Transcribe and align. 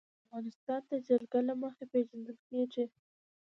افغانستان 0.23 0.81
د 0.91 0.93
جلګه 1.07 1.39
له 1.47 1.53
مخې 1.61 1.85
پېژندل 1.91 2.37
کېږي. 2.49 2.85